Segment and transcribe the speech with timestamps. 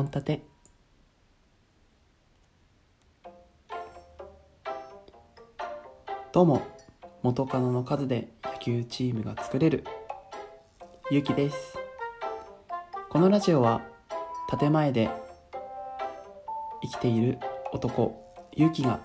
[0.00, 0.40] 本立て。
[6.32, 6.62] どうも
[7.22, 9.84] 元カノの数で野球チームが作れる
[11.10, 11.76] ゆうきです。
[13.10, 13.82] このラジオは
[14.58, 15.10] 建前で
[16.82, 17.38] 生きている
[17.72, 19.00] 男ゆうきが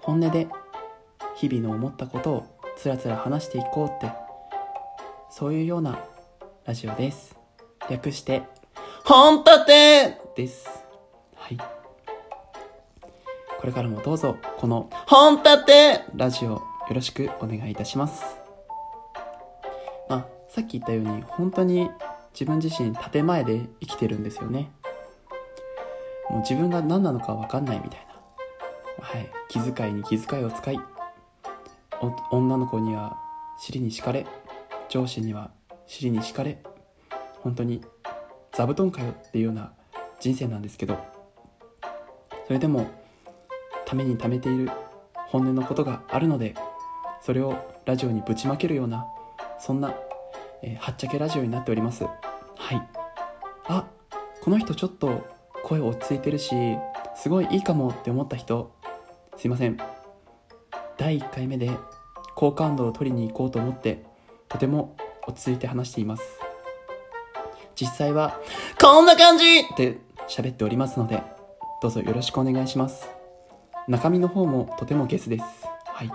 [0.00, 0.48] 本音で
[1.36, 4.12] 日々の思ったことをつらつら話していこうって
[5.30, 6.04] そういうような
[6.64, 7.36] ラジオです。
[7.88, 8.42] 略して
[9.06, 10.66] 本立てです。
[11.36, 11.58] はい。
[11.58, 11.66] こ
[13.66, 14.38] れからもどうぞ。
[14.56, 18.24] この本立てラジオよろしくお願いいたします。
[20.08, 21.90] まあさっき言ったように本当に
[22.32, 24.72] 自分自身建前で生きてるんですよね。
[26.30, 28.14] もう自分が何なのか分かんないみたいな。
[29.04, 29.30] はい。
[29.50, 30.80] 気遣いに気遣いを使い
[32.30, 33.18] 女の子には
[33.58, 34.26] 尻に敷かれ
[34.88, 35.50] 上司には
[35.86, 36.62] 尻に敷かれ
[37.42, 37.84] 本当に
[38.54, 39.72] 座布団かよっていうような
[40.20, 40.98] 人生なんですけど
[42.46, 42.86] それでも
[43.84, 44.70] ために貯めている
[45.26, 46.54] 本音のことがあるので
[47.20, 49.06] それをラジオにぶちまけるような
[49.58, 49.94] そんな、
[50.62, 52.04] えー、はっちゃけラジオになっております。
[52.04, 52.10] は
[52.74, 52.88] い。
[53.66, 53.88] あ
[54.42, 55.26] この人ちょっと
[55.64, 56.54] 声落ち着いてるし
[57.16, 58.74] すごいいいかもって思った人
[59.36, 59.78] すいません。
[60.98, 61.70] 第1回目で
[62.34, 64.04] 好感度を取りに行こうと思って
[64.48, 66.43] とても落ち着いて話しています。
[67.74, 68.40] 実際は
[68.80, 69.98] こんな感じって
[70.28, 71.22] 喋っておりますので
[71.82, 73.08] どうぞよろしくお願いします。
[73.88, 75.44] 中身の方もとてもゲスです。
[75.86, 76.10] はい。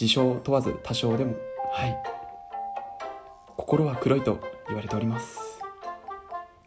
[0.00, 1.34] 自称問わず多少でも。
[1.72, 1.96] はい。
[3.56, 5.38] 心は黒いと言われております。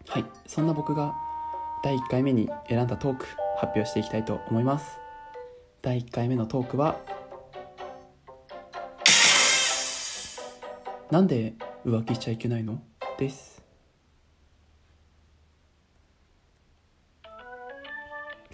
[0.07, 0.25] はい。
[0.47, 1.13] そんな僕が
[1.83, 3.25] 第1回目に選んだトーク
[3.57, 4.97] 発表していきたいと思います。
[5.81, 6.97] 第1回目のトークは
[11.11, 12.81] なんで浮気しちゃいけないの？
[13.19, 13.61] です。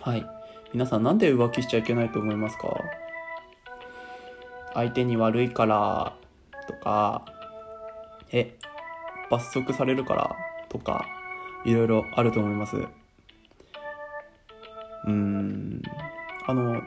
[0.02, 0.26] はい。
[0.74, 2.76] 皆さんなんで浮気しちゃいけないと思いますか？
[4.74, 6.16] 相手に悪いから
[6.68, 7.26] とか
[8.31, 8.58] え
[9.30, 10.36] 罰則されるから
[10.68, 11.06] とか
[11.64, 12.76] いろいろあると思います。
[15.06, 15.82] うん。
[16.47, 16.82] あの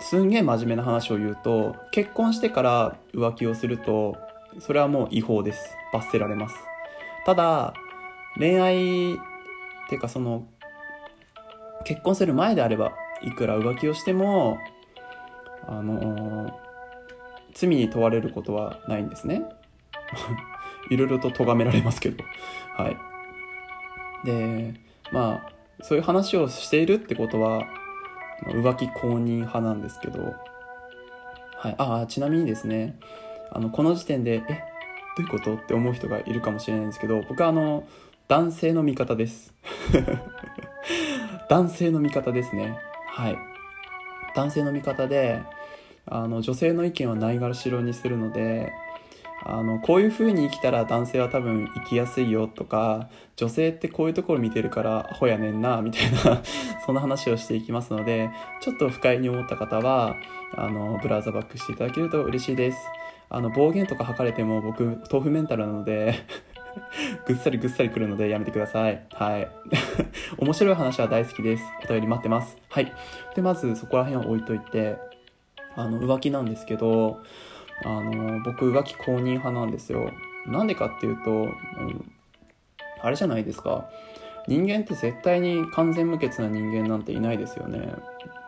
[0.00, 4.16] すんげえ真面目な話を言うと結婚してから浮気をすると
[4.60, 5.74] それはもう違法です。
[5.90, 6.67] 罰せられます。
[7.28, 7.74] ただ
[8.38, 9.18] 恋愛っ
[9.90, 10.46] ていうかその
[11.84, 14.56] 結婚する前であればいくら浮気をしても
[15.66, 16.58] あの
[17.52, 19.42] 罪に問われることはないんですね。
[20.88, 22.24] いろいろと咎められますけど。
[22.78, 22.96] はい。
[24.24, 24.72] で
[25.12, 25.52] まあ
[25.82, 27.66] そういう話をしているってことは
[28.46, 30.34] 浮気公認派なんですけど。
[31.58, 31.74] はい。
[31.76, 32.98] ああちなみにですね。
[33.52, 34.67] あのこの時点でえ
[35.18, 37.84] どういうことって思う人がいるかもしれないんですけど僕はあの
[38.28, 39.52] 男性の味方です。
[41.50, 42.78] 男性の味方ですね。
[43.08, 43.38] はい。
[44.36, 45.40] 男性の味方で
[46.06, 48.72] あの女性の意見はないがしろにするので
[49.44, 56.42] あのこういう風に生きたら男性は多分生きやすいよとか女性ってこういうところ見てるからアホやねんなみたいな
[56.86, 58.30] そんな話をしていきますので
[58.60, 60.14] ちょっと不快に思った方は
[60.54, 62.78] あのブラウザバックしていただけると嬉しいです。
[63.30, 66.14] あの暴言とか吐かれても僕豆腐メンタルなので
[67.26, 69.04] ぐっさりぐっさりくるのでやめてください。
[69.12, 69.48] はい。
[70.38, 71.64] 面白い話は大好きです。
[71.84, 72.56] お便り待ってます。
[72.68, 72.92] はい。
[73.34, 74.96] で、まずそこら辺は置いといて、
[75.74, 77.20] あの、浮気なんですけど、
[77.84, 80.10] あの、僕浮気公認派なんですよ。
[80.46, 82.12] なんでかっていうと、うん、
[83.00, 83.88] あれじゃないですか。
[84.46, 87.92] 人間って絶対に完全無欠な人間なんていないですよね。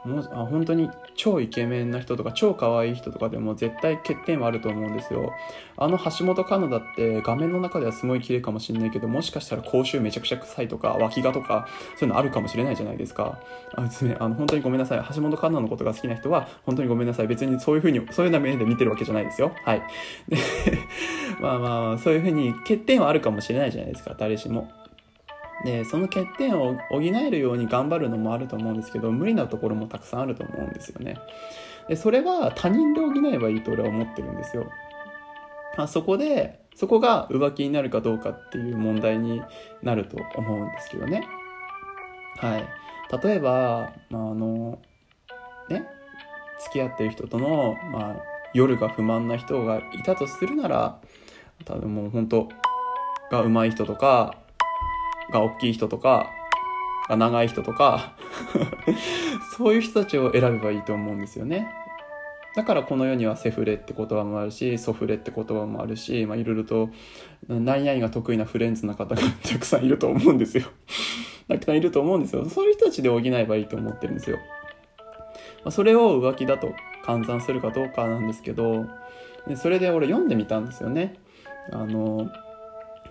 [0.04, 5.32] もうあ本当に超イケメンな人とか超可愛い人とかでも絶対欠点はあると思うんですよ。
[5.76, 13.38] あの橋本環奈だって画面の中ではすごい綺麗かもしれないけどもしかしたら口臭めちゃくちゃ臭いとか脇がとかそういうのあるかもしれないじゃないですか。
[13.74, 14.98] あですねあの本当にごめんなさい。
[15.14, 17.26] 橋本環奈のことが好きな人は本当にごめんなさい。
[17.26, 19.52] 別にそういうふうにそういうような目で見てるわけじゃないですよ。
[19.64, 19.82] はい。
[21.40, 24.14] まあまあそういうふうに欠点はあるかもしれないじゃないですか。
[24.18, 24.79] 誰しも。
[25.64, 31.16] でその欠点を補えるように頑張るのもあると思うんですけど無理なところもたくさんあると思うんですよね。
[31.88, 34.66] でそれは他人で補えばいいと俺は思ってるんですよ、
[35.76, 39.42] あ、そこでそこが浮気になるかどうかっていう問題に
[39.82, 41.26] なると思うんですけどね。
[42.36, 42.64] はい。
[43.22, 44.78] 例えば、まあ、あの
[45.68, 45.84] ね
[46.60, 48.16] 付き合ってる人との、まあ、
[48.54, 51.00] 夜が不満な人がいたとするなら
[51.64, 52.48] 多分もう本当
[53.30, 54.36] が上手い人とか
[55.30, 56.30] が大きい人とか、
[57.10, 58.12] が長い人とか
[59.56, 61.68] そういう人たちを選べばいいと思うんですよね。
[62.54, 66.90] だからこの世にはセフレって言葉もあるしソフレって言葉もあるし、まあ、いろいろと
[67.48, 70.64] 何々が得意なフレンズな方がたくさんいると思うんですよ。
[71.48, 72.44] たくさんいると思うんですよ。
[72.46, 74.42] そういう人たちで補えばいいと思ってるんですよ、ま
[75.66, 76.72] あ、それを浮気だと
[77.04, 78.86] 換算するかどうかなんですけど
[79.46, 81.16] でそれで俺読んでみたんですよね。
[81.72, 82.30] あの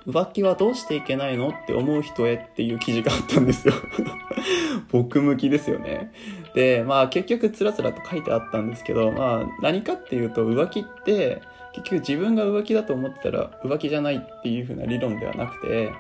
[0.08, 1.50] 浮気はどうしていけないの？
[1.50, 3.74] って思う人へっていう記事があったんですよ
[4.92, 6.12] 僕向きですよね。
[6.56, 11.42] で、まあ結局つらつらと書いてあったんですけど、まあ何かっていうと浮気って
[11.74, 15.92] 結局自分が浮気だと思ってたら浮気じゃないっていう風な理論ではなくて、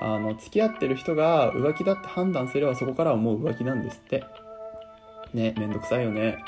[0.00, 4.24] あの、付き合ってる人が浮気だって判断すればそこからはもう浮気なんですって。
[5.34, 6.38] ね、めんどくさいよね。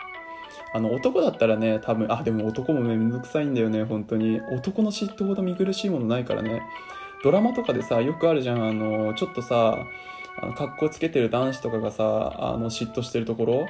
[0.72, 4.40] あの男だったらね多分あでも男もねめんどくさいんだよね本当に。
[4.50, 6.62] 男の嫉妬ほど見苦しいものないからね。
[7.24, 8.62] ドラマとかでさよくあるじゃん。
[8.62, 9.78] あのちょっとさ
[10.40, 13.66] あの格好つけてる男子とかがさあの嫉妬してるところ。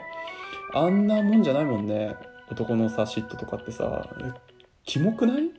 [0.74, 2.14] あんなもんじゃないもんね。
[2.50, 4.08] 男のさ嫉妬とかってさ。
[4.84, 5.42] キモくない？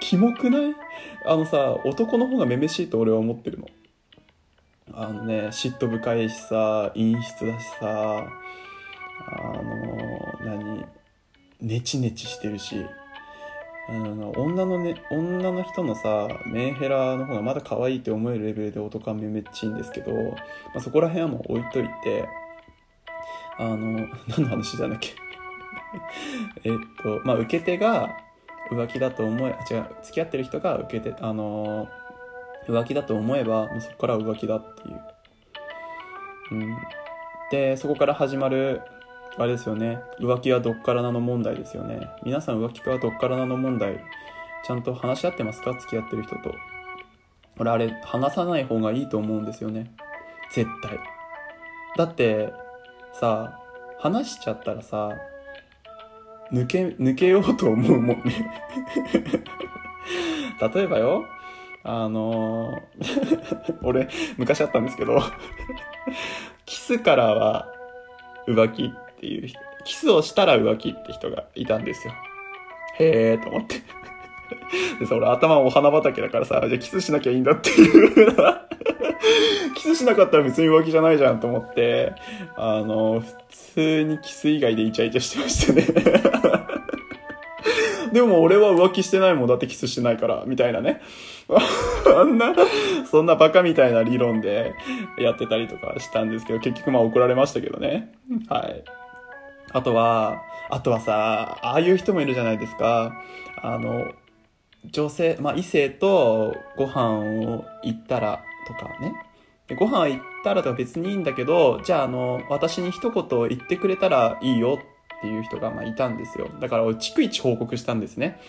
[0.00, 0.74] キモくない？
[1.26, 3.66] あのさ男の方がめめしいと俺は思ってるの。
[4.92, 8.24] あのね嫉妬深いしさ陰湿だしさ。
[9.26, 10.86] あの何？
[11.60, 12.86] ネチネチしてるし。
[13.88, 20.20] あの女のね女の人のさメンヘラの方がまだ可愛いって思えるレベルで男はめめっちいいんですけど、ま
[20.76, 22.28] あ、そこら辺はもう置いといて
[23.58, 24.06] あの
[24.38, 25.12] 何の話じゃなきゃ。
[26.62, 26.72] えっ
[27.02, 28.16] とまあ受け手が
[28.70, 31.88] 浮気だと思えあ違う付き合ってる人が受けてあの
[32.68, 35.00] 浮気だと思えばもうそこから浮気だっていう、
[36.52, 36.76] うん、
[37.50, 38.82] でそこから始まる
[39.38, 40.00] あれですよね。
[40.18, 42.08] 浮気はどっからなの問題ですよね。
[42.24, 44.00] 皆さん浮気はどっからなの問題。
[44.64, 45.72] ちゃんと話し合ってますか？
[45.72, 46.54] 付き合ってる人と。
[47.58, 49.92] 俺あれ話さない方がいいと思うんですよね。
[50.52, 50.98] 絶対。
[51.96, 52.52] だって
[53.12, 53.58] さ
[53.98, 55.10] 話しちゃったらさ
[56.52, 58.50] 抜け抜けようと思うもんね。
[60.74, 61.24] 例えばよ
[61.82, 65.22] あのー、 俺昔あったんですけど
[66.66, 67.68] キスからは
[68.46, 72.14] 浮気っていう人、キスをしたら浮気って人がいたんですよ。
[72.98, 73.82] へえーと思って。
[74.98, 78.14] でさ、俺頭お花畑だからさ、じゃあキスしなきゃいいんだっていう
[79.76, 82.14] キスしなかったら別に浮気じゃないじゃんと思って、
[82.56, 83.26] あの、普
[83.74, 85.86] 通にキス以外でイチャイチャしてましたね
[88.12, 91.02] でも俺は浮気してないもんだってキスしてないから、みたいなね。
[92.16, 92.54] あんな、
[93.10, 94.72] そんなバカみたいな理論で
[95.18, 98.14] やってたりとかしたんですけど、結局まあ怒られましたけどね。
[98.48, 98.82] はい。
[99.72, 103.12] あとは、あとはさ、ああいう人もいるじゃないですか。
[103.62, 104.12] あの、
[104.90, 109.14] 女性、まあ異性とご飯を行ったらとかね。
[109.76, 114.78] ご飯行ったらとか別にいいんだけど、じゃああの、私に一言言ってくれたらいいよ
[115.18, 116.48] っていう人がまあいたんですよ。
[116.60, 118.40] だから俺逐一報告したんですね。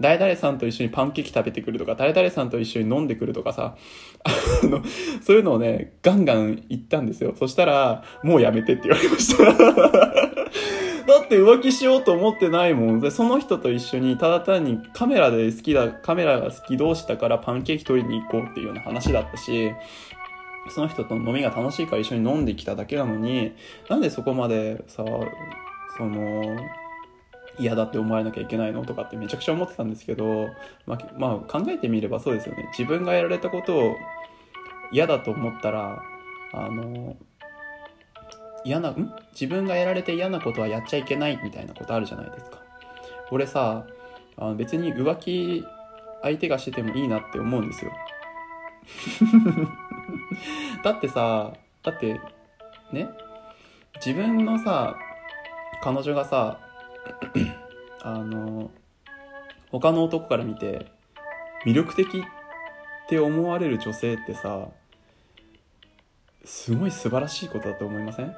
[0.00, 3.76] 誰々さんと一緒にパンケーキ食べてくるとか、誰々さんと一緒に飲んでくるとかさ、
[4.24, 4.82] あの、
[5.22, 7.34] そういうのをね、ガンガン言ったんですよ。
[7.38, 10.35] そしたら、もうやめてって言われました。
[11.06, 13.00] だって浮気しようと思ってないもん。
[13.00, 19.72] で、その人と一緒にただ単にカメラで好きだ、カメラが好き同士だからパンケーキ取りに行こうっていうような話だったし、
[20.68, 23.54] その人と飲みが楽しいから一緒に飲んできただけなのに、
[23.88, 25.04] なんでそこまでさ、
[25.96, 26.56] その、
[27.58, 30.48] 嫌だって思われなきゃいけないのとかってめちゃくちゃ思ってたんですけど、
[30.86, 32.68] まあ、まあ、考えてみればそうですよね。
[32.76, 33.94] 自分がやられたことを
[34.92, 36.02] 嫌だと思ったら、
[36.52, 37.16] あの、
[38.66, 39.14] 嫌な、ん？
[39.32, 42.58] 自分がやられて嫌なことはやっちゃいけないみたいなことあるじゃないですか。
[43.30, 43.86] 俺さ、
[44.36, 45.64] あの別に浮気
[46.22, 47.92] 相手がしててもいいなって思うんですよ。
[50.82, 51.52] だってさ、
[51.84, 52.20] だって、
[52.92, 53.08] ね、
[54.04, 54.96] 自分のさ、
[55.82, 56.58] 彼女がさ、
[58.02, 58.70] あの、
[59.70, 60.86] 他の男から見て、
[61.64, 62.22] 魅力的っ
[63.08, 64.68] て思われる女性ってさ、
[66.44, 68.34] すごい素晴らしいことだと思いません？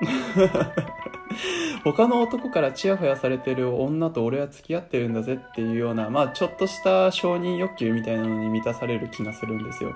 [1.84, 9.94] 他の男からチヤホヤされてる女と俺は付き合ってるんだぜっていうような、まあちょっとした承認欲求みたいなのに満たされる気がするんですよ。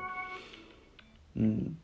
[1.37, 1.79] うん。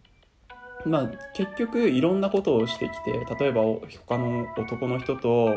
[0.86, 3.62] まあ結局いろんなことをしてきて、例えば
[4.06, 5.54] 他の男の人と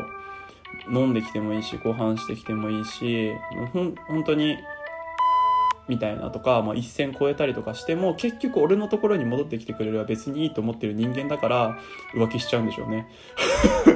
[0.92, 3.32] 飲んできてもいいし、ご飯してきてもいいし、
[3.72, 4.58] ほん本当に
[5.88, 11.78] みたいなとか、まあ、一線超えたりとかしても結局俺のところに戻ってきてくれれば別にいいと思ってる人間だから
[12.14, 13.06] 浮気しちゃうんでしょうね。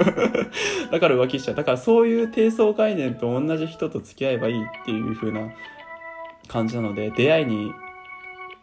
[0.92, 1.54] だから浮気しちゃう。
[1.54, 5.49] だからそういう低層概念と同じ人と付き合えばいいっていう風な
[6.47, 7.73] 感じなので出会いに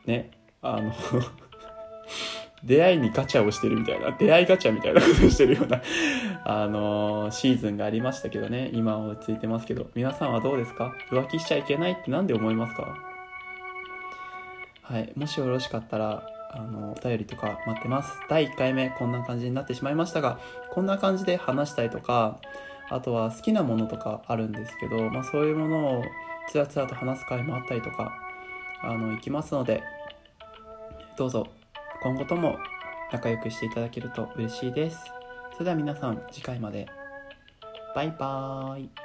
[0.05, 0.91] ねあの
[2.63, 4.11] 出会いにガチャをしてるみたいな。
[4.11, 5.81] 出会いガチャみたいなことをしてるような
[6.45, 8.69] あのー、シーズンがありましたけどね。
[8.73, 9.87] 今は落ち着いてますけど。
[9.93, 10.93] 皆さんはどうですか？
[11.11, 13.14] 浮気しちゃいけないって何で思いますか？
[14.85, 15.11] はい。
[15.15, 18.13] もしよろしかったらあのお便りとか待ってます。
[18.29, 20.39] 第1回目こんな感じになってしまいましたが
[20.71, 22.39] こんな感じで話したいとか
[22.89, 26.03] あとは好きなものとかあるんですけど、まあ、そういうものを
[26.49, 28.13] つらつらと話す回もあったりとか
[28.83, 29.83] あの行きますので
[31.17, 31.47] どうぞ
[32.03, 32.57] 今後とも
[33.11, 34.97] 仲良くしていただけると嬉しいです。
[35.53, 36.87] それでは皆さん次回まで。
[37.95, 39.04] バイバーイ。